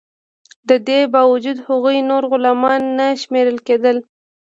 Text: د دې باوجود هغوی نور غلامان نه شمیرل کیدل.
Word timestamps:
د 0.69 0.71
دې 0.87 0.99
باوجود 1.13 1.57
هغوی 1.67 1.97
نور 2.09 2.23
غلامان 2.31 2.81
نه 2.99 3.07
شمیرل 3.21 3.57
کیدل. 3.67 3.97